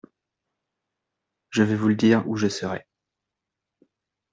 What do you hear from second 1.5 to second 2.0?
Je vais vous le